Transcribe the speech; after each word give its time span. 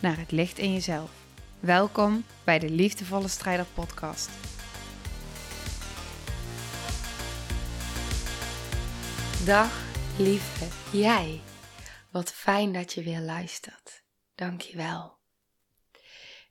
naar 0.00 0.18
het 0.18 0.30
licht 0.30 0.58
in 0.58 0.72
jezelf. 0.72 1.10
Welkom 1.60 2.24
bij 2.44 2.58
de 2.58 2.70
Liefdevolle 2.70 3.28
Strijder 3.28 3.66
Podcast. 3.74 4.30
Dag 9.46 9.82
lieve 10.18 10.96
jij. 10.98 11.40
Wat 12.10 12.32
fijn 12.32 12.72
dat 12.72 12.92
je 12.92 13.02
weer 13.02 13.20
luistert. 13.20 14.02
Dankjewel. 14.34 15.18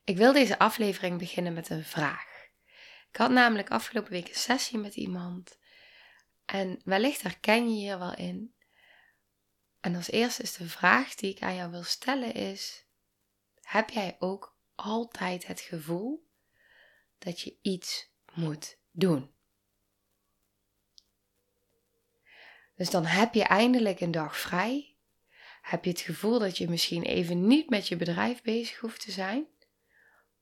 Ik 0.04 0.16
wil 0.16 0.32
deze 0.32 0.58
aflevering 0.58 1.18
beginnen 1.18 1.52
met 1.52 1.70
een 1.70 1.84
vraag. 1.84 2.48
Ik 3.10 3.16
had 3.16 3.30
namelijk 3.30 3.70
afgelopen 3.70 4.12
week 4.12 4.28
een 4.28 4.34
sessie 4.34 4.78
met 4.78 4.96
iemand. 4.96 5.58
En 6.44 6.80
wellicht 6.84 7.22
herken 7.22 7.74
je 7.74 7.80
hier 7.80 7.98
wel 7.98 8.14
in. 8.14 8.54
En 9.80 9.94
als 9.94 10.10
eerste 10.10 10.42
is 10.42 10.52
de 10.52 10.68
vraag 10.68 11.14
die 11.14 11.30
ik 11.30 11.42
aan 11.42 11.54
jou 11.54 11.70
wil 11.70 11.82
stellen 11.82 12.34
is: 12.34 12.88
heb 13.70 13.90
jij 13.90 14.16
ook 14.18 14.56
altijd 14.74 15.46
het 15.46 15.60
gevoel 15.60 16.28
dat 17.18 17.40
je 17.40 17.56
iets 17.62 18.10
moet 18.32 18.78
doen? 18.90 19.30
Dus 22.76 22.90
dan 22.90 23.04
heb 23.04 23.34
je 23.34 23.42
eindelijk 23.42 24.00
een 24.00 24.10
dag 24.10 24.36
vrij. 24.36 24.96
Heb 25.62 25.84
je 25.84 25.90
het 25.90 26.00
gevoel 26.00 26.38
dat 26.38 26.58
je 26.58 26.68
misschien 26.68 27.02
even 27.02 27.46
niet 27.46 27.70
met 27.70 27.88
je 27.88 27.96
bedrijf 27.96 28.42
bezig 28.42 28.78
hoeft 28.78 29.00
te 29.00 29.10
zijn? 29.10 29.46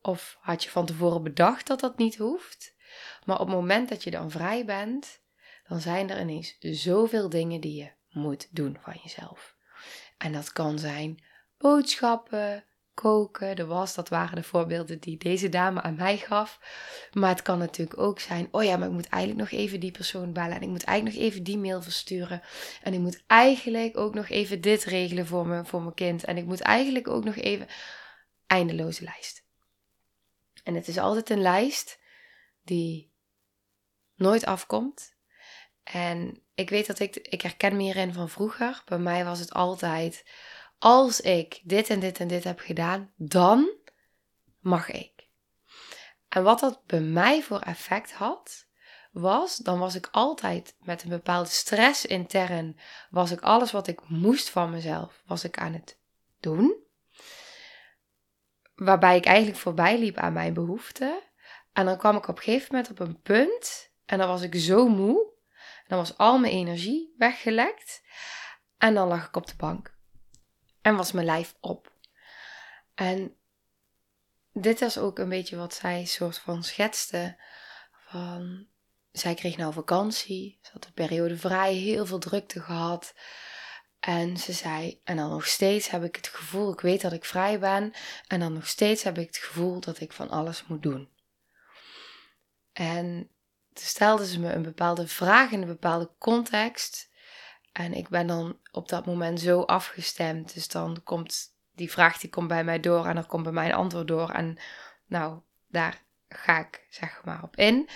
Of 0.01 0.37
had 0.41 0.65
je 0.65 0.71
van 0.71 0.87
tevoren 0.87 1.23
bedacht 1.23 1.67
dat 1.67 1.81
dat 1.81 1.99
niet 1.99 2.17
hoeft? 2.17 2.75
Maar 3.25 3.41
op 3.41 3.47
het 3.47 3.57
moment 3.57 3.89
dat 3.89 4.05
je 4.05 4.11
dan 4.11 4.31
vrij 4.31 4.65
bent, 4.65 5.21
dan 5.67 5.81
zijn 5.81 6.11
er 6.11 6.21
ineens 6.21 6.57
zoveel 6.61 7.29
dingen 7.29 7.61
die 7.61 7.83
je 7.83 7.91
moet 8.09 8.49
doen 8.51 8.79
van 8.81 9.01
jezelf. 9.03 9.57
En 10.19 10.33
dat 10.33 10.53
kan 10.53 10.79
zijn 10.79 11.25
boodschappen, 11.59 12.68
koken, 13.01 13.57
de 13.57 13.67
was, 13.67 13.95
dat 13.95 14.09
waren 14.09 14.37
de 14.37 14.43
voorbeelden 14.43 15.01
die 15.01 15.17
deze 15.17 15.49
dame 15.49 15.83
aan 15.83 15.97
mij 15.97 16.17
gaf. 16.17 16.61
Maar 17.13 17.31
het 17.31 17.43
kan 17.43 17.59
natuurlijk 17.59 18.01
ook 18.01 18.21
zijn, 18.21 18.49
oh 18.51 18.65
ja, 18.65 18.77
maar 18.77 18.89
ik 18.89 18.95
moet 18.95 19.09
eigenlijk 19.09 19.51
nog 19.51 19.61
even 19.61 19.81
die 19.81 19.91
persoon 19.91 20.33
bellen 20.33 20.57
en 20.57 20.63
ik 20.63 20.69
moet 20.69 20.85
eigenlijk 20.85 21.19
nog 21.19 21.27
even 21.27 21.43
die 21.43 21.59
mail 21.59 21.83
versturen. 21.83 22.43
En 22.83 22.93
ik 22.95 23.01
moet 23.01 23.23
eigenlijk 23.27 23.97
ook 23.97 24.15
nog 24.15 24.29
even 24.29 24.61
dit 24.61 24.85
regelen 24.85 25.27
voor, 25.27 25.47
me, 25.47 25.65
voor 25.65 25.83
mijn 25.83 25.95
kind. 25.95 26.25
En 26.25 26.37
ik 26.37 26.45
moet 26.45 26.61
eigenlijk 26.61 27.09
ook 27.09 27.25
nog 27.25 27.37
even, 27.37 27.67
eindeloze 28.47 29.05
lijst. 29.05 29.45
En 30.65 30.75
het 30.75 30.89
is 30.89 30.99
altijd 30.99 31.31
een 31.31 31.43
lijst 31.43 31.99
die 32.63 33.13
nooit 34.15 34.45
afkomt. 34.45 35.17
En 35.83 36.43
ik 36.55 36.71
weet 36.71 36.87
dat 36.87 36.99
ik, 36.99 37.17
ik 37.17 37.43
herken 37.43 37.77
me 37.77 37.83
hierin 37.83 38.13
van 38.13 38.29
vroeger. 38.29 38.83
Bij 38.85 38.99
mij 38.99 39.25
was 39.25 39.39
het 39.39 39.53
altijd, 39.53 40.25
als 40.79 41.21
ik 41.21 41.61
dit 41.63 41.91
en 41.91 42.01
dit 42.01 42.21
en 42.21 42.29
dit 42.29 42.45
heb 42.45 42.59
gedaan, 42.61 43.13
dan 43.17 43.71
mag 44.61 44.91
ik. 44.91 45.29
En 46.29 46.43
wat 46.43 46.61
dat 46.61 46.87
bij 46.87 47.01
mij 47.01 47.43
voor 47.43 47.61
effect 47.61 48.13
had, 48.13 48.67
was, 49.13 49.57
dan 49.57 49.79
was 49.79 49.95
ik 49.95 50.09
altijd 50.11 50.77
met 50.81 51.03
een 51.03 51.09
bepaalde 51.09 51.49
stress 51.49 52.07
intern, 52.07 52.79
was 53.11 53.31
ik 53.31 53.41
alles 53.41 53.73
wat 53.73 53.87
ik 53.87 54.09
moest 54.09 54.51
van 54.51 54.71
mezelf, 54.71 55.23
was 55.27 55.45
ik 55.45 55.59
aan 55.59 55.73
het 55.73 55.99
doen. 56.41 56.87
Waarbij 58.75 59.17
ik 59.17 59.25
eigenlijk 59.25 59.59
voorbij 59.59 59.99
liep 59.99 60.17
aan 60.17 60.33
mijn 60.33 60.55
behoeften. 60.55 61.23
En 61.73 61.85
dan 61.85 61.99
kwam 61.99 62.17
ik 62.17 62.29
op 62.29 62.37
een 62.37 62.43
gegeven 62.43 62.69
moment 62.71 62.91
op 62.91 63.01
een 63.01 63.21
punt 63.21 63.91
en 64.07 64.19
dan 64.19 64.29
was 64.29 64.43
ik 64.43 64.55
zo 64.55 64.89
moe. 64.89 65.27
Dan 65.87 65.99
was 65.99 66.19
al 66.19 66.39
mijn 66.39 66.53
energie 66.53 67.15
weggelekt. 67.17 68.03
En 68.79 68.95
dan 68.95 69.09
lag 69.09 69.27
ik 69.27 69.37
op 69.37 69.47
de 69.47 69.57
bank. 69.57 69.98
En 70.89 70.97
was 70.97 71.13
mijn 71.13 71.27
lijf 71.27 71.55
op. 71.61 71.93
En 72.95 73.37
dit 74.53 74.81
is 74.81 74.99
ook 74.99 75.19
een 75.19 75.29
beetje 75.29 75.57
wat 75.57 75.75
zij 75.75 76.05
soort 76.05 76.39
van 76.39 76.65
schetste. 76.65 77.37
Van, 77.93 78.67
zij 79.13 79.35
kreeg 79.35 79.57
nou 79.57 79.73
vakantie. 79.73 80.59
Ze 80.63 80.71
had 80.73 80.85
een 80.85 80.93
periode 80.93 81.37
vrij, 81.37 81.75
heel 81.75 82.07
veel 82.07 82.19
drukte 82.19 82.61
gehad. 82.61 83.15
En 84.01 84.37
ze 84.37 84.53
zei, 84.53 85.01
en 85.05 85.17
dan 85.17 85.31
nog 85.31 85.47
steeds 85.47 85.91
heb 85.91 86.05
ik 86.05 86.17
het 86.17 86.29
gevoel, 86.29 86.73
ik 86.73 86.81
weet 86.81 87.01
dat 87.01 87.13
ik 87.13 87.25
vrij 87.25 87.59
ben. 87.59 87.93
En 88.27 88.41
dan 88.41 88.53
nog 88.53 88.67
steeds 88.67 89.03
heb 89.03 89.19
ik 89.19 89.27
het 89.27 89.37
gevoel 89.37 89.81
dat 89.81 90.01
ik 90.01 90.13
van 90.13 90.31
alles 90.31 90.67
moet 90.67 90.83
doen. 90.83 91.09
En 92.73 93.31
toen 93.73 93.85
stelde 93.85 94.27
ze 94.27 94.41
me 94.41 94.53
een 94.53 94.63
bepaalde 94.63 95.07
vraag 95.07 95.51
in 95.51 95.61
een 95.63 95.69
bepaalde 95.69 96.11
context. 96.19 97.11
En 97.79 97.95
ik 97.95 98.09
ben 98.09 98.27
dan 98.27 98.59
op 98.71 98.89
dat 98.89 99.07
moment 99.07 99.41
zo 99.41 99.61
afgestemd. 99.61 100.55
Dus 100.55 100.69
dan 100.69 101.01
komt 101.05 101.57
die 101.75 101.91
vraag 101.91 102.19
die 102.19 102.31
komt 102.31 102.49
bij 102.49 102.65
mij 102.65 102.81
door 102.81 103.07
en 103.07 103.17
er 103.17 103.27
komt 103.27 103.43
bij 103.43 103.53
mij 103.53 103.67
een 103.67 103.75
antwoord 103.75 104.09
door. 104.09 104.31
En 104.31 104.57
nou, 105.07 105.41
daar 105.69 106.03
ga 106.29 106.59
ik 106.59 106.87
zeg 106.91 107.25
maar 107.25 107.43
op 107.43 107.57
in. 107.57 107.89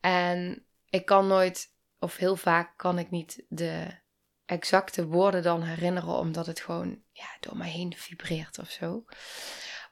En 0.00 0.64
ik 0.88 1.04
kan 1.06 1.26
nooit, 1.26 1.74
of 1.98 2.16
heel 2.16 2.36
vaak 2.36 2.72
kan 2.76 2.98
ik 2.98 3.10
niet 3.10 3.44
de 3.48 3.98
exacte 4.44 5.06
woorden 5.06 5.42
dan 5.42 5.62
herinneren, 5.62 6.14
omdat 6.14 6.46
het 6.46 6.60
gewoon 6.60 7.02
ja, 7.12 7.28
door 7.40 7.56
mij 7.56 7.70
heen 7.70 7.96
vibreert 7.96 8.58
of 8.58 8.70
zo. 8.70 9.04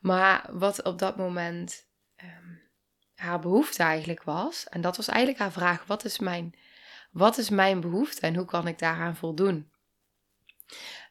Maar 0.00 0.48
wat 0.53 0.82
op 0.82 0.98
dat 0.98 1.16
moment 1.16 1.87
ehm, 2.16 2.54
haar 3.15 3.41
behoefte 3.41 3.82
eigenlijk 3.82 4.22
was, 4.22 4.69
en 4.69 4.81
dat 4.81 4.97
was 4.97 5.09
eigenlijk 5.09 5.38
haar 5.38 5.53
vraag: 5.53 5.87
wat 5.87 6.04
is 6.04 6.19
mijn, 6.19 6.54
wat 7.11 7.39
is 7.39 7.51
mijn 7.51 7.81
behoefte 7.81 8.21
en 8.21 8.35
hoe 8.35 8.45
kan 8.45 8.67
ik 8.67 8.79
daaraan 8.79 9.17
voldoen? 9.17 9.71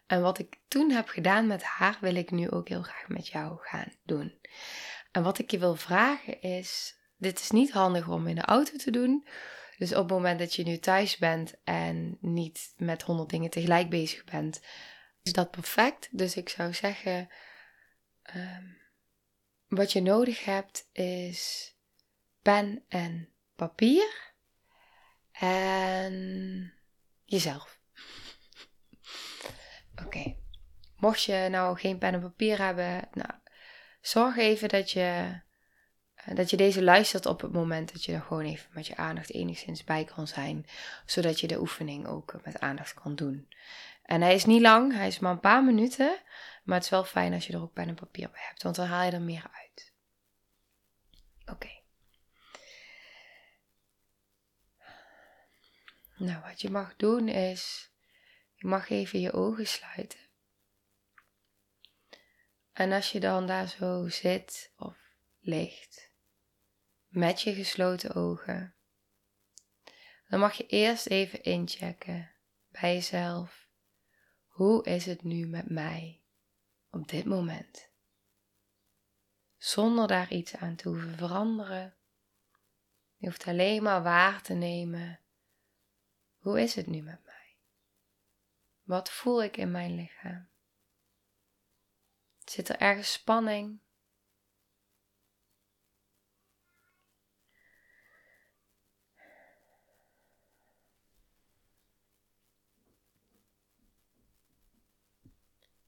En 0.07 0.21
wat 0.21 0.39
ik 0.39 0.59
toen 0.67 0.91
heb 0.91 1.07
gedaan 1.07 1.47
met 1.47 1.63
haar, 1.63 1.97
wil 2.01 2.15
ik 2.15 2.31
nu 2.31 2.49
ook 2.49 2.67
heel 2.67 2.81
graag 2.81 3.07
met 3.07 3.27
jou 3.27 3.57
gaan 3.61 3.91
doen. 4.03 4.39
En 5.11 5.23
wat 5.23 5.39
ik 5.39 5.51
je 5.51 5.59
wil 5.59 5.75
vragen 5.75 6.41
is: 6.41 6.97
dit 7.17 7.39
is 7.39 7.51
niet 7.51 7.71
handig 7.71 8.07
om 8.07 8.27
in 8.27 8.35
de 8.35 8.41
auto 8.41 8.77
te 8.77 8.91
doen. 8.91 9.27
Dus 9.77 9.91
op 9.91 9.97
het 9.97 10.09
moment 10.09 10.39
dat 10.39 10.53
je 10.53 10.63
nu 10.63 10.77
thuis 10.77 11.17
bent 11.17 11.55
en 11.63 12.17
niet 12.21 12.73
met 12.77 13.01
honderd 13.01 13.29
dingen 13.29 13.49
tegelijk 13.49 13.89
bezig 13.89 14.23
bent, 14.23 14.61
is 15.23 15.33
dat 15.33 15.51
perfect. 15.51 16.09
Dus 16.11 16.35
ik 16.35 16.49
zou 16.49 16.73
zeggen: 16.73 17.29
ehm, 18.21 18.65
wat 19.67 19.91
je 19.91 20.01
nodig 20.01 20.45
hebt 20.45 20.89
is 20.91 21.73
pen 22.41 22.83
en 22.87 23.29
papier 23.55 24.35
en 25.39 26.73
jezelf. 27.25 27.79
Oké. 30.05 30.35
Mocht 30.97 31.23
je 31.23 31.47
nou 31.49 31.77
geen 31.77 31.97
pen 31.97 32.13
en 32.13 32.21
papier 32.21 32.57
hebben, 32.57 33.07
nou, 33.13 33.31
zorg 34.01 34.37
even 34.37 34.69
dat 34.69 34.91
je 34.91 35.39
eh, 36.27 36.35
dat 36.35 36.49
je 36.49 36.57
deze 36.57 36.83
luistert 36.83 37.25
op 37.25 37.41
het 37.41 37.51
moment 37.51 37.91
dat 37.93 38.05
je 38.05 38.13
er 38.13 38.21
gewoon 38.21 38.45
even 38.45 38.69
met 38.73 38.87
je 38.87 38.95
aandacht 38.95 39.31
enigszins 39.33 39.83
bij 39.83 40.03
kan 40.03 40.27
zijn. 40.27 40.65
Zodat 41.05 41.39
je 41.39 41.47
de 41.47 41.59
oefening 41.59 42.07
ook 42.07 42.35
met 42.43 42.59
aandacht 42.59 42.93
kan 42.93 43.15
doen. 43.15 43.47
En 44.03 44.21
hij 44.21 44.33
is 44.33 44.45
niet 44.45 44.61
lang, 44.61 44.93
hij 44.93 45.07
is 45.07 45.19
maar 45.19 45.31
een 45.31 45.39
paar 45.39 45.63
minuten. 45.63 46.19
Maar 46.63 46.75
het 46.75 46.83
is 46.83 46.89
wel 46.89 47.03
fijn 47.03 47.33
als 47.33 47.47
je 47.47 47.53
er 47.53 47.61
ook 47.61 47.73
pen 47.73 47.87
en 47.87 47.95
papier 47.95 48.29
bij 48.29 48.41
hebt, 48.47 48.63
want 48.63 48.75
dan 48.75 48.87
haal 48.87 49.05
je 49.05 49.11
er 49.11 49.21
meer 49.21 49.49
uit. 49.53 49.93
Oké. 51.45 51.76
Nou, 56.17 56.41
wat 56.41 56.61
je 56.61 56.69
mag 56.69 56.95
doen 56.95 57.27
is, 57.27 57.91
je 58.53 58.67
mag 58.67 58.89
even 58.89 59.19
je 59.19 59.31
ogen 59.31 59.67
sluiten. 59.67 60.19
En 62.73 62.91
als 62.91 63.11
je 63.11 63.19
dan 63.19 63.47
daar 63.47 63.67
zo 63.67 64.07
zit 64.07 64.73
of 64.77 64.97
ligt, 65.39 66.11
met 67.07 67.41
je 67.41 67.53
gesloten 67.53 68.15
ogen. 68.15 68.75
Dan 70.29 70.39
mag 70.39 70.53
je 70.53 70.65
eerst 70.65 71.07
even 71.07 71.43
inchecken 71.43 72.31
bij 72.67 72.93
jezelf. 72.93 73.67
Hoe 74.47 74.85
is 74.85 75.05
het 75.05 75.23
nu 75.23 75.47
met 75.47 75.69
mij 75.69 76.21
op 76.89 77.07
dit 77.07 77.25
moment? 77.25 77.89
Zonder 79.57 80.07
daar 80.07 80.31
iets 80.31 80.55
aan 80.55 80.75
te 80.75 80.89
hoeven 80.89 81.17
veranderen. 81.17 81.95
Je 83.15 83.27
hoeft 83.27 83.47
alleen 83.47 83.83
maar 83.83 84.03
waar 84.03 84.41
te 84.41 84.53
nemen. 84.53 85.19
Hoe 86.37 86.61
is 86.61 86.75
het 86.75 86.87
nu 86.87 87.01
met 87.01 87.23
mij? 87.25 87.57
Wat 88.83 89.11
voel 89.11 89.43
ik 89.43 89.57
in 89.57 89.71
mijn 89.71 89.95
lichaam? 89.95 90.49
Zit 92.45 92.69
er 92.69 92.79
ergens 92.79 93.11
spanning? 93.11 93.79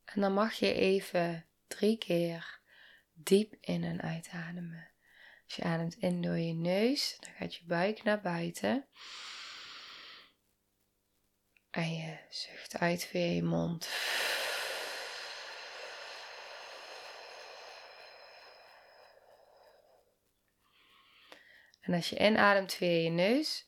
En 0.05 0.21
dan 0.21 0.33
mag 0.33 0.53
je 0.53 0.73
even 0.73 1.45
drie 1.67 1.97
keer 1.97 2.59
diep 3.13 3.55
in 3.59 3.83
en 3.83 4.01
uitademen. 4.01 4.91
Als 5.43 5.55
je 5.55 5.63
ademt 5.63 5.95
in 5.95 6.21
door 6.21 6.37
je 6.37 6.53
neus, 6.53 7.17
dan 7.19 7.33
gaat 7.33 7.55
je 7.55 7.65
buik 7.65 8.03
naar 8.03 8.21
buiten. 8.21 8.87
En 11.69 11.95
je 11.95 12.17
zucht 12.29 12.77
uit 12.77 13.05
via 13.05 13.25
je 13.25 13.43
mond. 13.43 13.89
En 21.81 21.93
als 21.93 22.09
je 22.09 22.19
inademt 22.19 22.73
via 22.73 23.01
je 23.01 23.09
neus, 23.09 23.67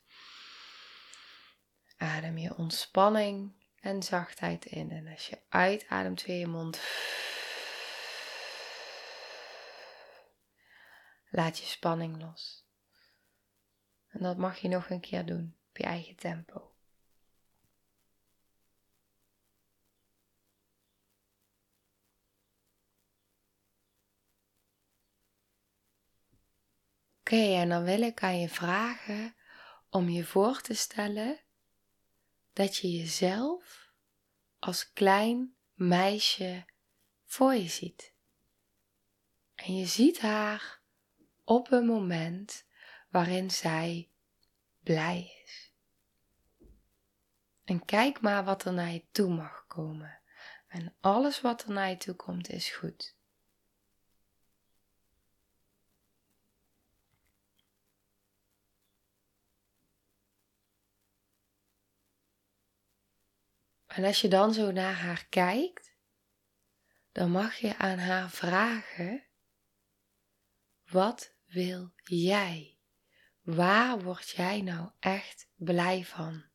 adem 1.98 2.38
je 2.38 2.56
ontspanning 2.56 3.54
en 3.80 4.04
zachtheid 4.04 4.66
in. 4.66 4.92
En 4.92 5.08
als 5.08 5.28
je 5.28 5.40
uitademt 5.50 6.22
via 6.22 6.36
je 6.36 6.48
mond, 6.48 6.80
laat 11.30 11.58
je 11.58 11.66
spanning 11.66 12.22
los. 12.22 12.66
En 14.08 14.24
dat 14.24 14.38
mag 14.38 14.58
je 14.58 14.68
nog 14.68 14.90
een 14.90 15.02
keer 15.02 15.26
doen 15.26 15.58
op 15.70 15.78
je 15.78 15.84
eigen 15.84 16.16
tempo. 16.16 16.71
Oké, 27.32 27.56
en 27.56 27.70
dan 27.70 27.84
wil 27.84 28.02
ik 28.02 28.24
aan 28.24 28.40
je 28.40 28.50
vragen 28.50 29.36
om 29.90 30.10
je 30.10 30.26
voor 30.26 30.62
te 30.62 30.74
stellen 30.74 31.40
dat 32.54 32.78
je 32.78 32.92
jezelf 32.92 33.92
als 34.60 34.94
klein 34.94 35.56
meisje 35.74 36.66
voor 37.26 37.54
je 37.54 37.68
ziet. 37.68 38.14
En 39.56 39.78
je 39.78 39.86
ziet 39.86 40.20
haar 40.20 40.82
op 41.44 41.72
een 41.72 41.86
moment 41.86 42.66
waarin 43.10 43.52
zij 43.52 44.10
blij 44.84 45.32
is. 45.44 45.74
En 47.64 47.86
kijk 47.86 48.22
maar 48.22 48.44
wat 48.44 48.66
er 48.66 48.74
naar 48.74 48.92
je 48.92 49.06
toe 49.12 49.30
mag 49.34 49.66
komen. 49.68 50.20
En 50.68 50.96
alles 51.00 51.42
wat 51.42 51.64
er 51.64 51.72
naar 51.72 51.90
je 51.90 51.98
toe 51.98 52.16
komt 52.16 52.50
is 52.50 52.72
goed. 52.72 53.16
En 64.02 64.08
als 64.08 64.22
je 64.22 64.28
dan 64.28 64.54
zo 64.54 64.72
naar 64.72 64.96
haar 64.96 65.26
kijkt, 65.26 65.96
dan 67.12 67.32
mag 67.32 67.56
je 67.56 67.78
aan 67.78 67.98
haar 67.98 68.30
vragen: 68.30 69.28
wat 70.86 71.36
wil 71.46 71.94
jij? 72.04 72.80
Waar 73.42 74.02
word 74.02 74.30
jij 74.30 74.62
nou 74.62 74.92
echt 75.00 75.50
blij 75.56 76.06
van? 76.06 76.46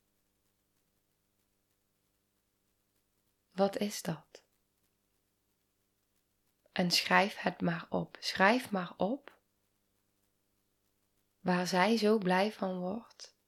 Wat 3.50 3.76
is 3.76 4.02
dat? 4.02 4.44
En 6.72 6.90
schrijf 6.90 7.36
het 7.36 7.60
maar 7.60 7.86
op. 7.88 8.16
Schrijf 8.20 8.70
maar 8.70 8.94
op 8.96 9.40
waar 11.38 11.66
zij 11.66 11.96
zo 11.96 12.18
blij 12.18 12.52
van 12.52 12.78
wordt 12.78 13.38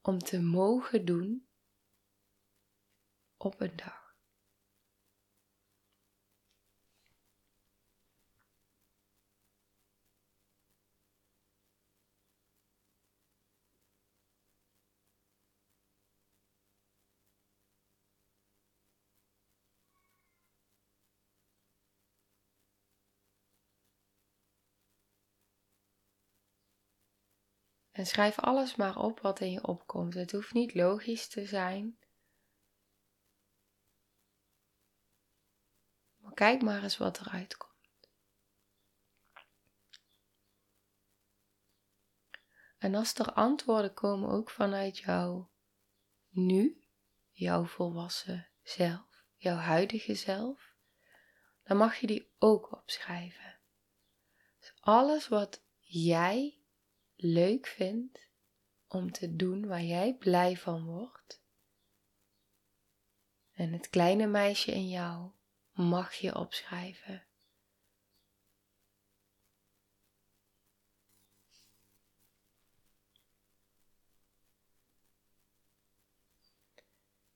om 0.00 0.18
te 0.18 0.40
mogen 0.40 1.04
doen 1.04 1.50
op 3.44 3.60
een 3.60 3.76
dag. 3.76 4.00
En 27.92 28.06
schrijf 28.06 28.38
alles 28.38 28.76
maar 28.76 28.96
op 28.96 29.20
wat 29.20 29.40
in 29.40 29.50
je 29.50 29.66
opkomt. 29.66 30.14
Het 30.14 30.32
hoeft 30.32 30.52
niet 30.52 30.74
logisch 30.74 31.28
te 31.28 31.46
zijn. 31.46 32.01
Kijk 36.34 36.62
maar 36.62 36.82
eens 36.82 36.96
wat 36.96 37.20
eruit 37.20 37.56
komt. 37.56 37.70
En 42.78 42.94
als 42.94 43.14
er 43.14 43.32
antwoorden 43.32 43.94
komen 43.94 44.30
ook 44.30 44.50
vanuit 44.50 44.98
jou 44.98 45.46
nu, 46.28 46.84
jouw 47.30 47.64
volwassen 47.64 48.48
zelf, 48.62 49.24
jouw 49.36 49.56
huidige 49.56 50.14
zelf, 50.14 50.74
dan 51.62 51.76
mag 51.76 51.96
je 51.96 52.06
die 52.06 52.32
ook 52.38 52.72
opschrijven. 52.72 53.60
Dus 54.58 54.72
alles 54.80 55.28
wat 55.28 55.64
jij 55.78 56.62
leuk 57.14 57.66
vindt 57.66 58.30
om 58.86 59.12
te 59.12 59.36
doen, 59.36 59.66
waar 59.66 59.82
jij 59.82 60.16
blij 60.16 60.56
van 60.56 60.84
wordt, 60.84 61.42
en 63.52 63.72
het 63.72 63.88
kleine 63.88 64.26
meisje 64.26 64.72
in 64.72 64.88
jou 64.88 65.30
mag 65.72 66.14
je 66.14 66.34
opschrijven. 66.34 67.26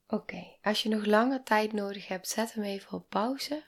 Oké, 0.09 0.56
als 0.62 0.83
je 0.83 0.88
nog 0.88 1.05
langer 1.05 1.43
tijd 1.43 1.73
nodig 1.73 2.09
hebt, 2.09 2.29
zet 2.29 2.53
hem 2.53 2.65
even 2.65 2.93
op 2.93 3.09
pauze. 3.09 3.67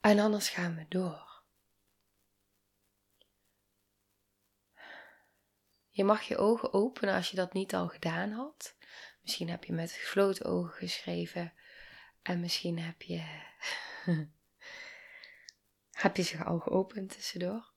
En 0.00 0.18
anders 0.18 0.48
gaan 0.48 0.76
we 0.76 0.86
door. 0.88 1.42
Je 5.88 6.04
mag 6.04 6.22
je 6.22 6.36
ogen 6.36 6.72
openen 6.72 7.14
als 7.14 7.30
je 7.30 7.36
dat 7.36 7.52
niet 7.52 7.74
al 7.74 7.88
gedaan 7.88 8.30
had. 8.30 8.77
Misschien 9.28 9.50
heb 9.50 9.64
je 9.64 9.72
met 9.72 9.92
gesloten 9.92 10.44
ogen 10.44 10.72
geschreven. 10.72 11.52
En 12.22 12.40
misschien 12.40 12.78
heb 12.78 13.02
je, 13.02 13.24
heb 16.02 16.16
je 16.16 16.22
zich 16.22 16.46
al 16.46 16.58
geopend 16.58 17.10
tussendoor. 17.12 17.72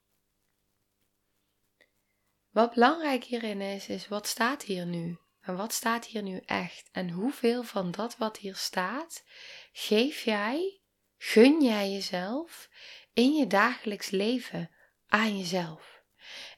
Wat 2.50 2.74
belangrijk 2.74 3.24
hierin 3.24 3.62
is, 3.62 3.88
is 3.88 4.08
wat 4.08 4.27
staat 4.27 4.63
hier 4.63 4.86
nu? 4.86 5.17
En 5.41 5.55
wat 5.55 5.74
staat 5.74 6.05
hier 6.05 6.22
nu 6.22 6.41
echt? 6.46 6.89
En 6.91 7.10
hoeveel 7.10 7.63
van 7.63 7.91
dat 7.91 8.17
wat 8.17 8.38
hier 8.38 8.55
staat, 8.55 9.24
geef 9.72 10.22
jij, 10.22 10.81
gun 11.17 11.63
jij 11.63 11.91
jezelf 11.91 12.70
in 13.13 13.34
je 13.34 13.48
dagelijks 13.48 14.10
leven 14.10 14.72
aan 15.08 15.38
jezelf? 15.38 16.01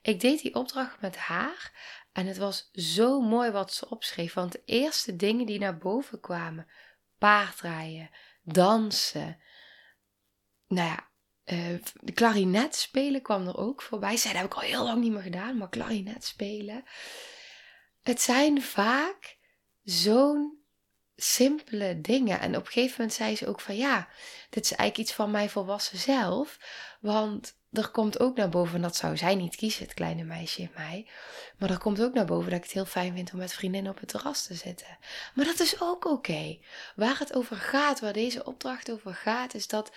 Ik 0.02 0.20
deed 0.20 0.42
die 0.42 0.56
opdracht 0.56 1.02
met 1.02 1.18
haar 1.18 1.72
en 2.14 2.28
het 2.28 2.38
was 2.38 2.70
zo 2.72 3.22
mooi 3.22 3.52
wat 3.52 3.74
ze 3.74 3.90
opschreef, 3.90 4.34
want 4.34 4.52
de 4.52 4.62
eerste 4.66 5.16
dingen 5.16 5.46
die 5.46 5.60
naar 5.60 5.78
boven 5.78 6.20
kwamen, 6.20 6.68
paardrijden, 7.18 8.10
dansen, 8.44 9.38
nou 10.68 10.88
ja, 10.88 11.12
de 12.02 12.12
klarinet 12.14 12.76
spelen 12.76 13.22
kwam 13.22 13.48
er 13.48 13.58
ook 13.58 13.82
voorbij. 13.82 14.18
Zij 14.18 14.32
dat 14.32 14.42
heb 14.42 14.52
ik 14.52 14.58
al 14.58 14.68
heel 14.68 14.84
lang 14.84 15.02
niet 15.02 15.12
meer 15.12 15.22
gedaan, 15.22 15.58
maar 15.58 15.70
klarinet 15.70 16.26
spelen. 16.26 16.84
Het 18.02 18.22
zijn 18.22 18.62
vaak 18.62 19.38
zo'n 19.84 20.63
simpele 21.16 22.02
dingen. 22.02 22.40
En 22.40 22.56
op 22.58 22.66
een 22.66 22.72
gegeven 22.72 22.96
moment 22.98 23.14
zei 23.14 23.36
ze 23.36 23.48
ook 23.48 23.60
van 23.60 23.76
ja, 23.76 24.08
dit 24.50 24.64
is 24.64 24.74
eigenlijk 24.74 25.10
iets 25.10 25.18
van 25.18 25.32
mijn 25.32 25.50
volwassen 25.50 25.98
zelf. 25.98 26.60
Want 27.02 27.56
er 27.72 27.90
komt 27.90 28.20
ook 28.20 28.36
naar 28.36 28.50
boven, 28.50 28.76
en 28.76 28.82
dat 28.82 28.96
zou 28.96 29.18
zij 29.18 29.36
niet 29.36 29.56
kiezen, 29.56 29.84
het 29.84 29.94
kleine 29.94 30.24
meisje 30.24 30.62
in 30.62 30.72
mij. 30.76 31.08
Maar 31.58 31.70
er 31.70 31.78
komt 31.78 32.02
ook 32.02 32.14
naar 32.14 32.26
boven 32.26 32.50
dat 32.50 32.58
ik 32.58 32.64
het 32.64 32.74
heel 32.74 32.86
fijn 32.86 33.14
vind 33.14 33.32
om 33.32 33.38
met 33.38 33.54
vriendinnen 33.54 33.92
op 33.92 34.00
het 34.00 34.10
terras 34.10 34.46
te 34.46 34.54
zitten. 34.54 34.98
Maar 35.36 35.46
dat 35.46 35.60
is 35.60 35.82
ook 35.82 36.06
oké. 36.06 36.58
Waar 36.96 37.20
het 37.20 37.34
over 37.34 37.56
gaat, 37.56 38.00
waar 38.00 38.14
deze 38.14 38.46
opdracht 38.46 38.92
over 38.92 39.16
gaat, 39.16 39.54
is 39.54 39.68
dat 39.68 39.92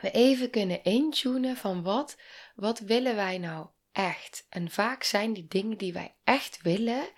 we 0.00 0.10
even 0.10 0.50
kunnen 0.50 0.84
intunen 0.84 1.56
van 1.56 1.82
wat, 1.82 2.16
wat 2.54 2.78
willen 2.78 3.16
wij 3.16 3.38
nou 3.38 3.66
echt. 3.92 4.46
En 4.48 4.70
vaak 4.70 5.02
zijn 5.02 5.32
die 5.32 5.46
dingen 5.48 5.78
die 5.78 5.92
wij 5.92 6.14
echt 6.24 6.62
willen 6.62 7.08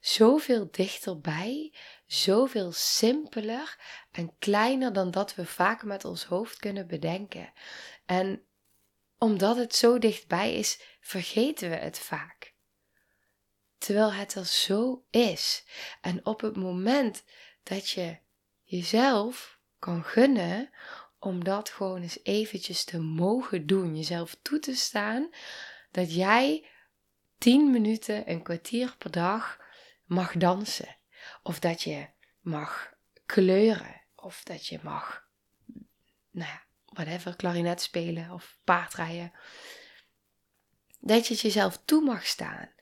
zoveel 0.00 0.68
dichterbij, 0.70 1.72
zoveel 2.08 2.72
simpeler 2.72 3.76
en 4.10 4.38
kleiner 4.38 4.92
dan 4.92 5.10
dat 5.10 5.34
we 5.34 5.46
vaak 5.46 5.84
met 5.84 6.04
ons 6.04 6.24
hoofd 6.24 6.58
kunnen 6.58 6.86
bedenken. 6.86 7.52
En 8.06 8.42
omdat 9.18 9.56
het 9.56 9.74
zo 9.74 9.98
dichtbij 9.98 10.54
is, 10.54 10.80
vergeten 11.00 11.70
we 11.70 11.76
het 11.76 11.98
vaak. 11.98 12.54
Terwijl 13.78 14.12
het 14.12 14.34
er 14.34 14.46
zo 14.46 15.04
is. 15.10 15.64
En 16.00 16.26
op 16.26 16.40
het 16.40 16.56
moment 16.56 17.24
dat 17.62 17.88
je 17.88 18.18
jezelf 18.62 19.60
kan 19.78 20.04
gunnen 20.04 20.70
om 21.18 21.44
dat 21.44 21.70
gewoon 21.70 22.02
eens 22.02 22.18
eventjes 22.22 22.84
te 22.84 22.98
mogen 22.98 23.66
doen, 23.66 23.96
jezelf 23.96 24.36
toe 24.42 24.58
te 24.58 24.74
staan, 24.74 25.30
dat 25.90 26.14
jij 26.14 26.68
10 27.38 27.70
minuten, 27.70 28.30
een 28.30 28.42
kwartier 28.42 28.96
per 28.98 29.10
dag 29.10 29.60
mag 30.04 30.32
dansen. 30.32 30.97
Of 31.48 31.58
dat 31.58 31.82
je 31.82 32.06
mag 32.40 32.92
kleuren. 33.26 34.02
Of 34.14 34.42
dat 34.42 34.66
je 34.66 34.78
mag, 34.82 35.28
nou 36.30 36.50
ja, 36.50 36.62
whatever, 36.84 37.36
klarinet 37.36 37.80
spelen 37.80 38.30
of 38.30 38.58
paardrijden. 38.64 39.32
Dat 41.00 41.26
je 41.26 41.32
het 41.32 41.42
jezelf 41.42 41.80
toe 41.84 42.04
mag 42.04 42.26
staan. 42.26 42.72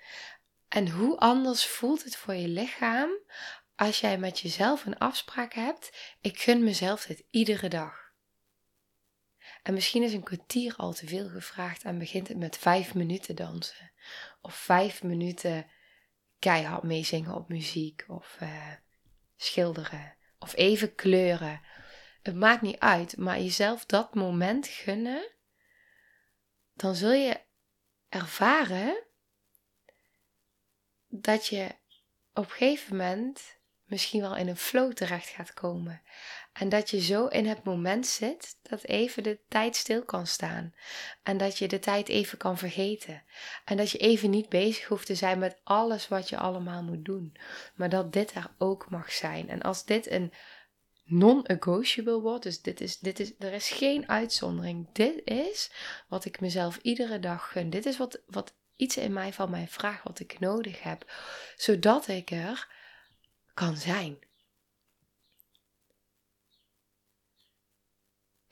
En 0.68 0.90
hoe 0.90 1.18
anders 1.18 1.66
voelt 1.66 2.04
het 2.04 2.16
voor 2.16 2.34
je 2.34 2.48
lichaam 2.48 3.10
als 3.74 4.00
jij 4.00 4.18
met 4.18 4.40
jezelf 4.40 4.84
een 4.84 4.98
afspraak 4.98 5.52
hebt: 5.52 6.16
ik 6.20 6.40
gun 6.40 6.64
mezelf 6.64 7.06
dit 7.06 7.24
iedere 7.30 7.68
dag. 7.68 8.12
En 9.62 9.74
misschien 9.74 10.02
is 10.02 10.12
een 10.12 10.22
kwartier 10.22 10.76
al 10.76 10.92
te 10.92 11.06
veel 11.06 11.28
gevraagd 11.28 11.82
en 11.82 11.98
begint 11.98 12.28
het 12.28 12.36
met 12.36 12.58
vijf 12.58 12.94
minuten 12.94 13.36
dansen. 13.36 13.92
Of 14.40 14.54
vijf 14.54 15.02
minuten 15.02 15.66
keihard 16.38 16.82
meezingen 16.82 17.34
op 17.34 17.48
muziek. 17.48 18.04
Of 18.08 18.36
uh, 18.42 18.72
schilderen. 19.36 20.16
Of 20.38 20.56
even 20.56 20.94
kleuren. 20.94 21.60
Het 22.22 22.34
maakt 22.34 22.62
niet 22.62 22.78
uit, 22.78 23.16
maar 23.16 23.38
jezelf 23.38 23.84
dat 23.84 24.14
moment 24.14 24.66
gunnen. 24.66 25.30
Dan 26.74 26.94
zul 26.94 27.12
je 27.12 27.40
ervaren 28.08 29.04
dat 31.08 31.46
je 31.46 31.74
op 32.34 32.44
een 32.44 32.50
gegeven 32.50 32.96
moment 32.96 33.58
misschien 33.84 34.20
wel 34.20 34.36
in 34.36 34.48
een 34.48 34.56
flow 34.56 34.92
terecht 34.92 35.28
gaat 35.28 35.54
komen. 35.54 36.02
En 36.58 36.68
dat 36.68 36.90
je 36.90 37.00
zo 37.00 37.26
in 37.26 37.46
het 37.46 37.64
moment 37.64 38.06
zit 38.06 38.56
dat 38.62 38.84
even 38.84 39.22
de 39.22 39.38
tijd 39.48 39.76
stil 39.76 40.04
kan 40.04 40.26
staan. 40.26 40.74
En 41.22 41.36
dat 41.36 41.58
je 41.58 41.68
de 41.68 41.78
tijd 41.78 42.08
even 42.08 42.38
kan 42.38 42.58
vergeten. 42.58 43.22
En 43.64 43.76
dat 43.76 43.90
je 43.90 43.98
even 43.98 44.30
niet 44.30 44.48
bezig 44.48 44.86
hoeft 44.86 45.06
te 45.06 45.14
zijn 45.14 45.38
met 45.38 45.60
alles 45.64 46.08
wat 46.08 46.28
je 46.28 46.36
allemaal 46.36 46.82
moet 46.82 47.04
doen. 47.04 47.36
Maar 47.74 47.88
dat 47.88 48.12
dit 48.12 48.34
er 48.34 48.50
ook 48.58 48.90
mag 48.90 49.12
zijn. 49.12 49.48
En 49.48 49.62
als 49.62 49.84
dit 49.84 50.10
een 50.10 50.32
non-negotiable 51.04 52.20
wordt, 52.20 52.42
dus 52.42 52.62
dit 52.62 52.80
is, 52.80 52.98
dit 52.98 53.20
is, 53.20 53.32
er 53.38 53.52
is 53.52 53.70
geen 53.70 54.08
uitzondering. 54.08 54.88
Dit 54.92 55.20
is 55.24 55.70
wat 56.08 56.24
ik 56.24 56.40
mezelf 56.40 56.78
iedere 56.82 57.20
dag 57.20 57.50
gun. 57.50 57.70
Dit 57.70 57.86
is 57.86 57.96
wat, 57.96 58.22
wat 58.26 58.54
iets 58.76 58.96
in 58.96 59.12
mij 59.12 59.32
van 59.32 59.50
mij 59.50 59.68
vraagt, 59.68 60.02
wat 60.02 60.20
ik 60.20 60.38
nodig 60.38 60.82
heb. 60.82 61.12
Zodat 61.56 62.08
ik 62.08 62.30
er 62.30 62.68
kan 63.54 63.76
zijn. 63.76 64.18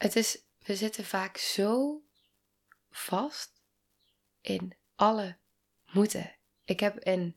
Het 0.04 0.16
is, 0.16 0.38
we 0.58 0.76
zitten 0.76 1.04
vaak 1.04 1.36
zo 1.36 2.02
vast 2.90 3.52
in 4.40 4.76
alle 4.94 5.36
moeten. 5.90 6.34
Ik 6.64 6.80
heb 6.80 6.98
in, 6.98 7.36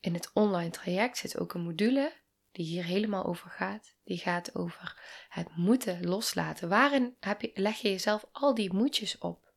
in 0.00 0.14
het 0.14 0.30
online 0.32 0.70
traject 0.70 1.18
zit 1.18 1.38
ook 1.38 1.54
een 1.54 1.62
module 1.62 2.12
die 2.52 2.64
hier 2.64 2.84
helemaal 2.84 3.24
over 3.24 3.50
gaat. 3.50 3.94
Die 4.04 4.18
gaat 4.18 4.54
over 4.54 5.02
het 5.28 5.56
moeten 5.56 6.06
loslaten. 6.06 6.68
Waarin 6.68 7.16
heb 7.20 7.40
je, 7.40 7.50
leg 7.54 7.76
je 7.76 7.90
jezelf 7.90 8.24
al 8.32 8.54
die 8.54 8.72
moedjes 8.72 9.18
op? 9.18 9.52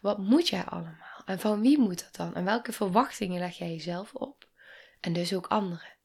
Wat 0.00 0.18
moet 0.18 0.48
jij 0.48 0.64
allemaal? 0.64 1.22
En 1.24 1.40
van 1.40 1.60
wie 1.60 1.78
moet 1.78 2.04
dat 2.04 2.16
dan? 2.16 2.34
En 2.34 2.44
welke 2.44 2.72
verwachtingen 2.72 3.40
leg 3.40 3.58
jij 3.58 3.70
jezelf 3.70 4.14
op? 4.14 4.48
En 5.00 5.12
dus 5.12 5.34
ook 5.34 5.46
anderen. 5.46 5.96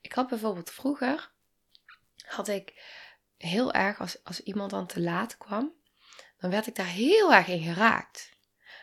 Ik 0.00 0.12
had 0.12 0.28
bijvoorbeeld 0.28 0.70
vroeger, 0.70 1.32
had 2.26 2.48
ik 2.48 2.96
heel 3.38 3.72
erg, 3.72 4.00
als, 4.00 4.24
als 4.24 4.42
iemand 4.42 4.70
dan 4.70 4.86
te 4.86 5.00
laat 5.00 5.36
kwam, 5.36 5.72
dan 6.38 6.50
werd 6.50 6.66
ik 6.66 6.74
daar 6.74 6.86
heel 6.86 7.34
erg 7.34 7.46
in 7.46 7.62
geraakt. 7.62 8.36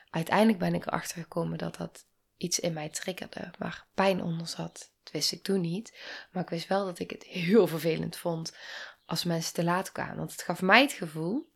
Uiteindelijk 0.09 0.59
ben 0.59 0.73
ik 0.73 0.85
erachter 0.85 1.21
gekomen 1.21 1.57
dat 1.57 1.75
dat 1.75 2.05
iets 2.37 2.59
in 2.59 2.73
mij 2.73 2.89
triggerde, 2.89 3.51
waar 3.57 3.87
pijn 3.93 4.21
onder 4.21 4.47
zat. 4.47 4.91
Dat 5.03 5.13
wist 5.13 5.31
ik 5.31 5.43
toen 5.43 5.61
niet, 5.61 5.99
maar 6.31 6.43
ik 6.43 6.49
wist 6.49 6.67
wel 6.67 6.85
dat 6.85 6.99
ik 6.99 7.09
het 7.09 7.23
heel 7.23 7.67
vervelend 7.67 8.17
vond 8.17 8.57
als 9.05 9.23
mensen 9.23 9.53
te 9.53 9.63
laat 9.63 9.91
kwamen. 9.91 10.17
Want 10.17 10.31
het 10.31 10.41
gaf 10.41 10.61
mij 10.61 10.81
het 10.81 10.93
gevoel 10.93 11.51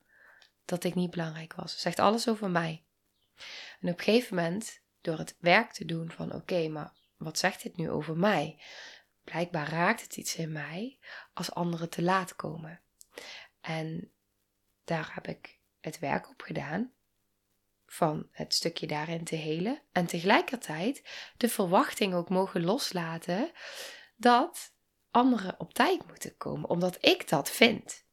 dat 0.66 0.84
ik 0.84 0.96
niet 0.96 1.12
belangrijk 1.12 1.54
was. 1.54 1.72
Het 1.72 1.82
zegt 1.82 2.00
alles 2.00 2.28
over 2.28 2.50
mij. 2.50 2.84
En 3.80 3.90
op 3.90 3.98
een 3.98 4.04
gegeven 4.04 4.36
moment, 4.36 4.82
door 5.02 5.18
het 5.18 5.36
werk 5.40 5.72
te 5.72 5.86
doen 5.86 6.12
van 6.12 6.34
oké, 6.34 6.68
maar 6.68 6.94
wat 7.18 7.38
zegt 7.38 7.64
dit 7.64 7.78
nu 7.78 7.90
over 7.90 8.18
mij? 8.18 8.62
Blijkbaar 9.24 9.70
raakt 9.70 10.02
het 10.02 10.18
iets 10.18 10.36
in 10.36 10.52
mij 10.52 11.00
als 11.34 11.52
anderen 11.52 11.90
te 11.90 12.02
laat 12.02 12.36
komen. 12.36 12.82
En 13.62 14.12
daar 14.84 15.12
heb 15.14 15.28
ik 15.28 15.60
het 15.80 16.00
werk 16.00 16.30
op 16.30 16.42
gedaan 16.42 16.94
van 17.86 18.28
het 18.32 18.54
stukje 18.54 18.88
daarin 18.88 19.24
te 19.24 19.36
helen. 19.36 19.82
En 19.92 20.06
tegelijkertijd 20.06 21.04
de 21.38 21.50
verwachting 21.50 22.14
ook 22.14 22.30
mogen 22.30 22.64
loslaten 22.64 23.52
dat 24.16 24.74
anderen 25.12 25.60
op 25.60 25.74
tijd 25.74 26.08
moeten 26.08 26.38
komen, 26.38 26.70
omdat 26.70 27.06
ik 27.06 27.30
dat 27.30 27.50
vind. 27.50 28.06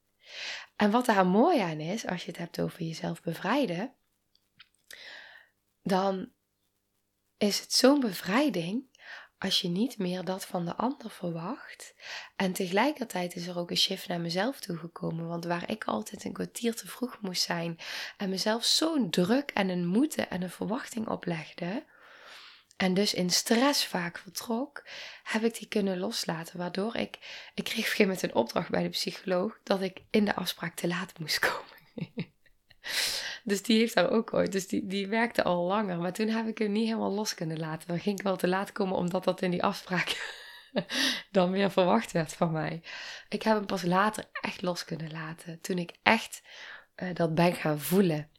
En 0.76 0.90
wat 0.90 1.06
daar 1.06 1.26
mooi 1.26 1.60
aan 1.60 1.80
is, 1.80 2.06
als 2.06 2.24
je 2.24 2.30
het 2.30 2.40
hebt 2.40 2.60
over 2.60 2.82
jezelf 2.82 3.22
bevrijden, 3.22 3.94
dan 5.82 6.32
is 7.36 7.60
het 7.60 7.72
zo'n 7.72 8.00
bevrijding 8.00 8.95
als 9.38 9.60
je 9.60 9.68
niet 9.68 9.98
meer 9.98 10.24
dat 10.24 10.44
van 10.44 10.64
de 10.64 10.76
ander 10.76 11.10
verwacht. 11.10 11.94
En 12.36 12.52
tegelijkertijd 12.52 13.36
is 13.36 13.46
er 13.46 13.58
ook 13.58 13.70
een 13.70 13.76
shift 13.76 14.08
naar 14.08 14.20
mezelf 14.20 14.60
toegekomen. 14.60 15.26
Want 15.26 15.44
waar 15.44 15.70
ik 15.70 15.84
altijd 15.84 16.24
een 16.24 16.32
kwartier 16.32 16.74
te 16.74 16.86
vroeg 16.86 17.18
moest 17.20 17.42
zijn 17.42 17.78
en 18.16 18.28
mezelf 18.28 18.64
zo'n 18.64 19.10
druk 19.10 19.50
en 19.50 19.68
een 19.68 19.86
moeten 19.86 20.30
en 20.30 20.42
een 20.42 20.50
verwachting 20.50 21.08
oplegde. 21.08 21.84
En 22.76 22.94
dus 22.94 23.14
in 23.14 23.30
stress 23.30 23.86
vaak 23.86 24.18
vertrok, 24.18 24.84
heb 25.22 25.42
ik 25.42 25.58
die 25.58 25.68
kunnen 25.68 25.98
loslaten. 25.98 26.58
Waardoor 26.58 26.96
ik, 26.96 27.18
ik 27.54 27.64
kreeg 27.64 27.66
op 27.66 27.76
een 27.76 27.82
gegeven 27.82 28.04
moment 28.04 28.22
een 28.22 28.34
opdracht 28.34 28.70
bij 28.70 28.82
de 28.82 28.88
psycholoog 28.88 29.58
dat 29.62 29.80
ik 29.80 30.02
in 30.10 30.24
de 30.24 30.34
afspraak 30.34 30.74
te 30.74 30.86
laat 30.86 31.18
moest 31.18 31.38
komen. 31.38 31.74
Dus 33.46 33.62
die 33.62 33.78
heeft 33.78 33.94
daar 33.94 34.10
ook 34.10 34.34
ooit. 34.34 34.52
Dus 34.52 34.68
die, 34.68 34.86
die 34.86 35.08
werkte 35.08 35.42
al 35.42 35.64
langer. 35.64 35.98
Maar 35.98 36.12
toen 36.12 36.28
heb 36.28 36.46
ik 36.46 36.58
hem 36.58 36.72
niet 36.72 36.86
helemaal 36.86 37.12
los 37.12 37.34
kunnen 37.34 37.58
laten. 37.58 37.88
Dan 37.88 38.00
ging 38.00 38.18
ik 38.18 38.24
wel 38.24 38.36
te 38.36 38.48
laat 38.48 38.72
komen 38.72 38.96
omdat 38.96 39.24
dat 39.24 39.42
in 39.42 39.50
die 39.50 39.62
afspraak 39.62 40.34
dan 41.30 41.50
weer 41.50 41.70
verwacht 41.70 42.12
werd 42.12 42.32
van 42.32 42.52
mij. 42.52 42.82
Ik 43.28 43.42
heb 43.42 43.56
hem 43.56 43.66
pas 43.66 43.82
later 43.82 44.24
echt 44.40 44.62
los 44.62 44.84
kunnen 44.84 45.10
laten. 45.10 45.60
Toen 45.60 45.78
ik 45.78 45.92
echt 46.02 46.42
uh, 46.96 47.14
dat 47.14 47.34
ben 47.34 47.54
gaan 47.54 47.80
voelen. 47.80 48.30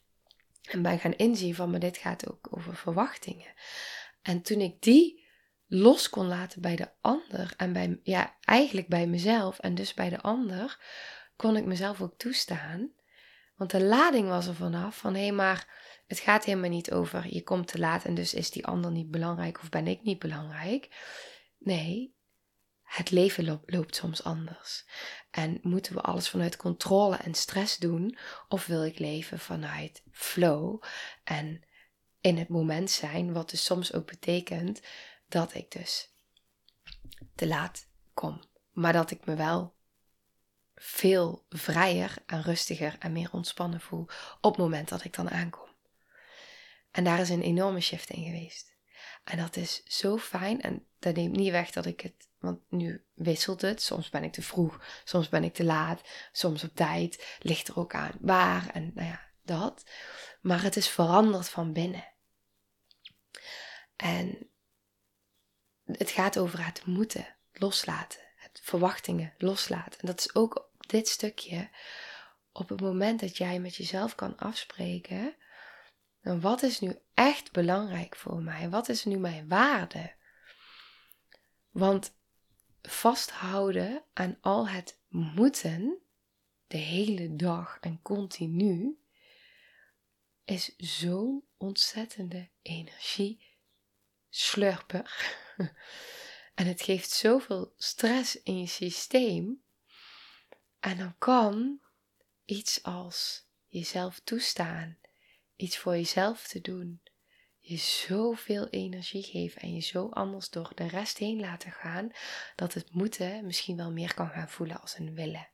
En 0.61 0.81
ben 0.81 0.99
gaan 0.99 1.15
inzien 1.15 1.55
van, 1.55 1.69
maar 1.69 1.79
dit 1.79 1.97
gaat 1.97 2.29
ook 2.29 2.47
over 2.49 2.75
verwachtingen. 2.75 3.53
En 4.21 4.41
toen 4.41 4.59
ik 4.61 4.81
die 4.81 5.25
los 5.67 6.09
kon 6.09 6.27
laten 6.27 6.61
bij 6.61 6.75
de 6.75 6.89
ander 7.01 7.53
en 7.57 7.73
bij, 7.73 7.99
ja, 8.03 8.37
eigenlijk 8.41 8.87
bij 8.87 9.07
mezelf 9.07 9.59
en 9.59 9.75
dus 9.75 9.93
bij 9.93 10.09
de 10.09 10.21
ander, 10.21 10.79
kon 11.35 11.57
ik 11.57 11.65
mezelf 11.65 12.01
ook 12.01 12.17
toestaan 12.17 12.91
want 13.57 13.71
de 13.71 13.83
lading 13.83 14.27
was 14.27 14.47
er 14.47 14.55
vanaf 14.55 14.97
van 14.97 15.13
hé, 15.13 15.21
hey, 15.21 15.31
maar 15.31 15.67
het 16.07 16.19
gaat 16.19 16.45
helemaal 16.45 16.69
niet 16.69 16.91
over 16.91 17.33
je 17.33 17.43
komt 17.43 17.67
te 17.67 17.79
laat 17.79 18.05
en 18.05 18.13
dus 18.13 18.33
is 18.33 18.51
die 18.51 18.65
ander 18.65 18.91
niet 18.91 19.11
belangrijk 19.11 19.59
of 19.61 19.69
ben 19.69 19.87
ik 19.87 20.03
niet 20.03 20.19
belangrijk. 20.19 20.89
Nee, 21.57 22.15
het 22.83 23.11
leven 23.11 23.61
loopt 23.65 23.95
soms 23.95 24.23
anders. 24.23 24.85
En 25.31 25.59
moeten 25.61 25.93
we 25.93 26.01
alles 26.01 26.29
vanuit 26.29 26.55
controle 26.55 27.15
en 27.15 27.33
stress 27.33 27.77
doen? 27.77 28.17
Of 28.47 28.65
wil 28.65 28.85
ik 28.85 28.99
leven 28.99 29.39
vanuit 29.39 30.03
flow 30.11 30.83
en 31.23 31.63
in 32.21 32.37
het 32.37 32.49
moment 32.49 32.89
zijn, 32.89 33.33
wat 33.33 33.49
dus 33.49 33.63
soms 33.63 33.93
ook 33.93 34.05
betekent 34.05 34.81
dat 35.27 35.53
ik 35.53 35.71
dus 35.71 36.13
te 37.35 37.47
laat 37.47 37.87
kom. 38.13 38.41
Maar 38.71 38.93
dat 38.93 39.11
ik 39.11 39.25
me 39.25 39.35
wel 39.35 39.76
veel 40.79 41.45
vrijer 41.49 42.15
en 42.25 42.41
rustiger 42.41 42.95
en 42.99 43.11
meer 43.11 43.29
ontspannen 43.31 43.81
voel 43.81 44.07
op 44.41 44.51
het 44.51 44.61
moment 44.61 44.89
dat 44.89 45.03
ik 45.03 45.15
dan 45.15 45.29
aankom. 45.29 45.67
En 46.91 47.03
daar 47.03 47.19
is 47.19 47.29
een 47.29 47.41
enorme 47.41 47.79
shift 47.79 48.09
in 48.09 48.23
geweest. 48.23 48.75
En 49.23 49.37
dat 49.37 49.55
is 49.55 49.83
zo 49.83 50.17
fijn 50.17 50.61
en 50.61 50.85
dat 50.99 51.15
neemt 51.15 51.35
niet 51.35 51.51
weg 51.51 51.71
dat 51.71 51.85
ik 51.85 52.01
het, 52.01 52.27
want 52.39 52.59
nu 52.69 53.05
wisselt 53.13 53.61
het. 53.61 53.81
Soms 53.81 54.09
ben 54.09 54.23
ik 54.23 54.31
te 54.31 54.41
vroeg, 54.41 54.85
soms 55.03 55.29
ben 55.29 55.43
ik 55.43 55.53
te 55.53 55.63
laat, 55.63 56.01
soms 56.31 56.63
op 56.63 56.75
tijd. 56.75 57.37
Ligt 57.39 57.67
er 57.67 57.79
ook 57.79 57.93
aan 57.93 58.13
waar 58.19 58.69
en 58.69 58.91
nou 58.95 59.07
ja, 59.07 59.21
dat. 59.43 59.83
Maar 60.41 60.61
het 60.61 60.75
is 60.75 60.89
veranderd 60.89 61.49
van 61.49 61.73
binnen. 61.73 62.07
En 63.95 64.49
het 65.85 66.11
gaat 66.11 66.37
over 66.37 66.65
het 66.65 66.85
moeten 66.85 67.35
loslaten 67.51 68.25
verwachtingen 68.67 69.33
loslaat. 69.37 69.95
En 69.95 70.07
dat 70.07 70.19
is 70.19 70.35
ook 70.35 70.66
dit 70.89 71.07
stukje. 71.07 71.69
Op 72.51 72.69
het 72.69 72.81
moment 72.81 73.19
dat 73.19 73.37
jij 73.37 73.59
met 73.59 73.75
jezelf 73.75 74.15
kan 74.15 74.37
afspreken. 74.37 75.35
Dan 76.21 76.41
wat 76.41 76.63
is 76.63 76.79
nu 76.79 76.99
echt 77.13 77.51
belangrijk 77.51 78.15
voor 78.15 78.41
mij? 78.41 78.69
Wat 78.69 78.89
is 78.89 79.05
nu 79.05 79.17
mijn 79.17 79.47
waarde? 79.47 80.15
Want 81.69 82.15
vasthouden 82.81 84.03
aan 84.13 84.37
al 84.41 84.67
het 84.67 84.99
moeten, 85.07 85.97
de 86.67 86.77
hele 86.77 87.35
dag 87.35 87.77
en 87.81 88.01
continu, 88.01 88.99
is 90.45 90.75
zo'n 90.77 91.43
ontzettende 91.57 92.49
energie 92.61 93.55
slurper. 94.29 95.35
En 96.57 96.67
het 96.67 96.81
geeft 96.81 97.09
zoveel 97.09 97.73
stress 97.77 98.41
in 98.41 98.59
je 98.59 98.67
systeem. 98.67 99.61
En 100.87 100.97
dan 100.97 101.17
kan 101.17 101.81
iets 102.45 102.83
als 102.83 103.47
jezelf 103.67 104.19
toestaan, 104.19 104.97
iets 105.55 105.77
voor 105.77 105.95
jezelf 105.95 106.47
te 106.47 106.61
doen, 106.61 107.01
je 107.59 107.77
zoveel 107.77 108.67
energie 108.69 109.23
geven 109.23 109.61
en 109.61 109.73
je 109.73 109.81
zo 109.81 110.09
anders 110.09 110.49
door 110.49 110.71
de 110.75 110.87
rest 110.87 111.17
heen 111.17 111.39
laten 111.39 111.71
gaan, 111.71 112.11
dat 112.55 112.73
het 112.73 112.91
moeten 112.91 113.45
misschien 113.45 113.77
wel 113.77 113.91
meer 113.91 114.13
kan 114.13 114.29
gaan 114.29 114.49
voelen 114.49 114.81
als 114.81 114.97
een 114.97 115.13
willen. 115.13 115.49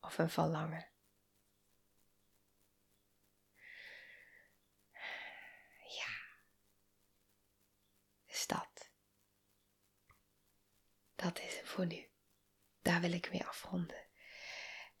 Of 0.00 0.18
een 0.18 0.30
verlangen. 0.30 0.88
dat. 8.46 8.90
Dat 11.16 11.38
is 11.38 11.56
het 11.58 11.68
voor 11.68 11.86
nu. 11.86 12.07
Daar 12.88 13.00
wil 13.00 13.12
ik 13.12 13.30
mee 13.30 13.44
afronden. 13.44 13.96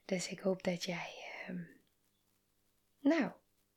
Dus 0.04 0.28
ik 0.28 0.38
hoop 0.38 0.62
dat 0.62 0.84
jij, 0.84 1.14
ehm, 1.46 1.62
nou, 3.00 3.30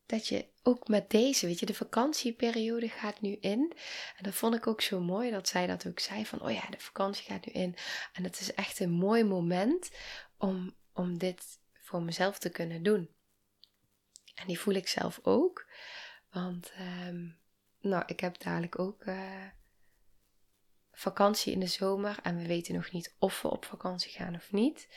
dat 0.06 0.28
je 0.28 0.48
ook 0.64 0.88
met 0.88 1.10
deze, 1.10 1.46
weet 1.46 1.60
je, 1.60 1.66
de 1.66 1.74
vakantieperiode 1.74 2.90
gaat 2.90 3.22
nu 3.22 3.38
in. 3.40 3.74
En 4.18 4.24
dat 4.24 4.34
vond 4.34 4.56
ik 4.56 4.68
ook 4.68 4.82
zo 4.82 5.00
mooi 5.00 5.32
dat 5.32 5.48
zij 5.48 5.68
dat 5.68 5.88
ook 5.88 6.00
zei 6.00 6.26
van, 6.26 6.42
oh 6.42 6.52
ja, 6.52 6.70
de 6.70 6.80
vakantie 6.80 7.24
gaat 7.24 7.46
nu 7.46 7.52
in. 7.52 7.76
En 8.14 8.24
het 8.24 8.40
is 8.40 8.54
echt 8.54 8.80
een 8.80 8.92
mooi 8.92 9.24
moment 9.24 9.92
om, 10.38 10.76
om 10.94 11.18
dit 11.18 11.60
voor 11.74 12.02
mezelf 12.02 12.40
te 12.40 12.50
kunnen 12.50 12.84
doen. 12.84 13.10
En 14.36 14.48
die 14.48 14.60
voel 14.60 14.74
ik 14.74 14.88
zelf 14.88 15.20
ook. 15.24 15.68
Want, 16.32 16.72
ehm, 16.76 17.30
nou, 17.80 18.04
ik 18.06 18.20
heb 18.20 18.40
dadelijk 18.40 18.80
ook 18.80 19.06
uh, 19.06 19.46
vakantie 21.02 21.54
in 21.54 21.60
de 21.60 21.68
zomer 21.68 22.20
en 22.24 22.38
we 22.38 22.48
weten 22.48 22.76
nog 22.76 22.92
niet 22.92 23.16
of 23.20 23.42
we 23.42 23.50
op 23.50 23.66
vakantie 23.66 24.12
gaan 24.12 24.36
of 24.36 24.52
niet. 24.52 24.88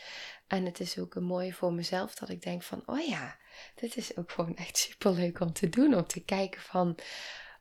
En 0.46 0.64
het 0.64 0.80
is 0.80 0.98
ook 0.98 1.14
een 1.14 1.24
mooie 1.24 1.52
voor 1.52 1.72
mezelf 1.72 2.14
dat 2.14 2.28
ik 2.28 2.42
denk 2.42 2.62
van, 2.62 2.82
oh 2.86 3.06
ja, 3.06 3.38
dit 3.74 3.96
is 3.96 4.16
ook 4.16 4.30
gewoon 4.30 4.56
echt 4.56 4.76
super 4.76 5.12
leuk 5.12 5.40
om 5.40 5.52
te 5.52 5.68
doen. 5.68 5.94
Om 5.94 6.06
te 6.06 6.24
kijken 6.24 6.60
van, 6.60 6.98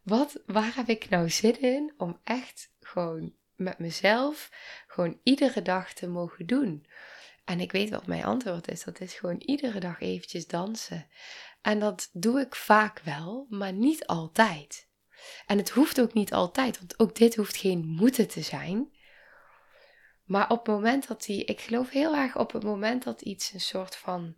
wat, 0.01 0.41
waar 0.45 0.75
heb 0.75 0.87
ik 0.87 1.09
nou 1.09 1.29
zin 1.29 1.61
in 1.61 1.93
om 1.97 2.19
echt 2.23 2.71
gewoon 2.79 3.33
met 3.55 3.79
mezelf 3.79 4.51
gewoon 4.87 5.19
iedere 5.23 5.61
dag 5.61 5.93
te 5.93 6.07
mogen 6.07 6.45
doen. 6.45 6.85
En 7.45 7.59
ik 7.59 7.71
weet 7.71 7.89
wat 7.89 8.07
mijn 8.07 8.23
antwoord 8.23 8.67
is. 8.67 8.83
Dat 8.83 8.99
is 8.99 9.13
gewoon 9.13 9.41
iedere 9.45 9.79
dag 9.79 9.99
eventjes 9.99 10.47
dansen. 10.47 11.07
En 11.61 11.79
dat 11.79 12.09
doe 12.13 12.39
ik 12.39 12.55
vaak 12.55 12.99
wel, 12.99 13.45
maar 13.49 13.73
niet 13.73 14.07
altijd. 14.07 14.87
En 15.45 15.57
het 15.57 15.69
hoeft 15.69 16.01
ook 16.01 16.13
niet 16.13 16.33
altijd, 16.33 16.77
want 16.77 16.99
ook 16.99 17.15
dit 17.15 17.35
hoeft 17.35 17.57
geen 17.57 17.85
moeten 17.85 18.27
te 18.27 18.41
zijn. 18.41 18.91
Maar 20.23 20.49
op 20.49 20.65
het 20.65 20.75
moment 20.75 21.07
dat 21.07 21.23
die, 21.23 21.45
ik 21.45 21.61
geloof 21.61 21.89
heel 21.89 22.15
erg 22.15 22.37
op 22.37 22.53
het 22.53 22.63
moment 22.63 23.03
dat 23.03 23.21
iets 23.21 23.53
een 23.53 23.61
soort 23.61 23.95
van 23.95 24.35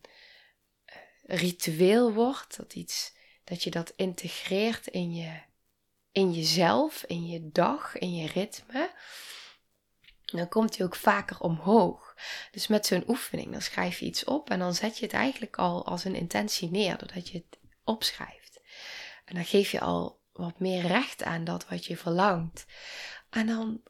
uh, 0.86 0.96
ritueel 1.40 2.14
wordt, 2.14 2.58
dat 2.58 2.74
iets, 2.74 3.14
dat 3.44 3.64
je 3.64 3.72
dat 3.72 3.94
integreert 3.96 4.88
in 4.88 5.14
je, 5.14 5.42
in 6.12 6.34
jezelf, 6.34 7.04
in 7.04 7.26
je 7.28 7.50
dag, 7.52 7.98
in 7.98 8.16
je 8.16 8.28
ritme, 8.28 8.92
dan 10.26 10.48
komt 10.48 10.78
hij 10.78 10.86
ook 10.86 10.96
vaker 10.96 11.40
omhoog. 11.40 12.16
Dus 12.52 12.68
met 12.68 12.86
zo'n 12.86 13.04
oefening, 13.08 13.52
dan 13.52 13.62
schrijf 13.62 14.00
je 14.00 14.06
iets 14.06 14.24
op 14.24 14.50
en 14.50 14.60
dan 14.60 14.74
zet 14.74 14.98
je 14.98 15.06
het 15.06 15.14
eigenlijk 15.14 15.56
al 15.56 15.86
als 15.86 16.04
een 16.04 16.16
intentie 16.16 16.72
neer, 16.72 16.98
doordat 16.98 17.30
je 17.30 17.38
het 17.38 17.60
opschrijft. 17.84 18.62
En 19.26 19.36
dan 19.36 19.46
geef 19.46 19.72
je 19.72 19.80
al 19.80 20.24
wat 20.36 20.60
meer 20.60 20.88
recht 20.88 21.24
aan 21.24 21.44
dat 21.44 21.68
wat 21.68 21.86
je 21.86 21.98
verlangt. 21.98 22.66
En 23.30 23.48
dan 23.48 23.82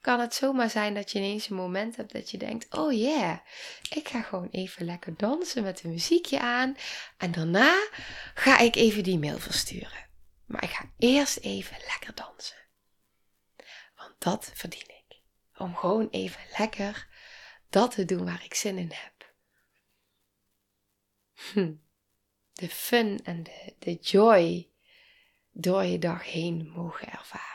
kan 0.00 0.20
het 0.20 0.34
zomaar 0.34 0.70
zijn 0.70 0.94
dat 0.94 1.10
je 1.10 1.18
ineens 1.18 1.48
een 1.48 1.56
moment 1.56 1.96
hebt 1.96 2.12
dat 2.12 2.30
je 2.30 2.38
denkt: 2.38 2.74
Oh 2.74 2.92
yeah, 2.92 3.38
ik 3.90 4.08
ga 4.08 4.22
gewoon 4.22 4.48
even 4.50 4.84
lekker 4.84 5.16
dansen 5.16 5.62
met 5.62 5.82
een 5.82 5.90
muziekje 5.90 6.40
aan. 6.40 6.76
En 7.16 7.32
daarna 7.32 7.88
ga 8.34 8.58
ik 8.58 8.76
even 8.76 9.02
die 9.02 9.18
mail 9.18 9.38
versturen. 9.38 10.06
Maar 10.46 10.62
ik 10.62 10.70
ga 10.70 10.90
eerst 10.98 11.38
even 11.38 11.76
lekker 11.86 12.14
dansen. 12.14 12.56
Want 13.96 14.14
dat 14.18 14.50
verdien 14.54 14.88
ik. 14.88 15.20
Om 15.56 15.76
gewoon 15.76 16.08
even 16.10 16.40
lekker 16.58 17.08
dat 17.70 17.90
te 17.90 18.04
doen 18.04 18.24
waar 18.24 18.44
ik 18.44 18.54
zin 18.54 18.78
in 18.78 18.92
heb. 18.92 19.32
Hm. 21.52 21.72
De 22.52 22.68
fun 22.68 23.20
en 23.24 23.42
de, 23.42 23.74
de 23.78 23.94
joy 23.94 24.68
door 25.60 25.84
je 25.84 25.98
dag 25.98 26.30
heen 26.30 26.72
mogen 26.74 27.08
ervaren. 27.12 27.46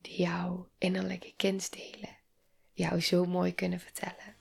Die 0.00 0.20
jouw 0.22 0.68
innerlijke 0.78 1.32
kindsdelen 1.36 2.16
jou 2.72 3.00
zo 3.00 3.24
mooi 3.24 3.54
kunnen 3.54 3.80
vertellen. 3.80 4.34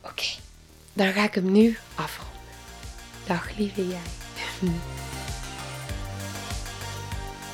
Oké, 0.00 0.26
dan 0.92 1.12
ga 1.12 1.24
ik 1.24 1.34
hem 1.34 1.52
nu 1.52 1.76
afronden. 1.94 2.54
Dag 3.26 3.56
lieve 3.56 3.88
jij. 3.88 4.06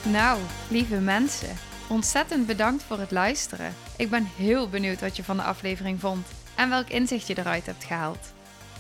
Nou, 0.05 0.41
lieve 0.71 1.01
mensen, 1.01 1.57
ontzettend 1.89 2.47
bedankt 2.47 2.83
voor 2.83 2.99
het 2.99 3.11
luisteren. 3.11 3.75
Ik 3.97 4.11
ben 4.11 4.25
heel 4.25 4.69
benieuwd 4.69 5.01
wat 5.01 5.17
je 5.17 5.25
van 5.25 5.37
de 5.37 5.43
aflevering 5.43 6.01
vond 6.01 6.27
en 6.57 6.69
welk 6.69 6.89
inzicht 6.89 7.27
je 7.27 7.39
eruit 7.39 7.67
hebt 7.67 7.85
gehaald. 7.85 8.33